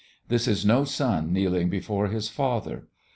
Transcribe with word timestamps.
This 0.29 0.47
is 0.47 0.65
no 0.65 0.83
son 0.83 1.31
kneeling 1.31 1.69
before 1.69 2.07
his 2.07 2.27
father. 2.27 2.87